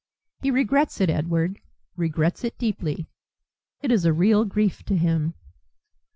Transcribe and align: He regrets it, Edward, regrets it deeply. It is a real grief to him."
He 0.41 0.49
regrets 0.49 0.99
it, 0.99 1.11
Edward, 1.11 1.59
regrets 1.95 2.43
it 2.43 2.57
deeply. 2.57 3.07
It 3.83 3.91
is 3.91 4.03
a 4.03 4.11
real 4.11 4.45
grief 4.45 4.81
to 4.85 4.97
him." 4.97 5.35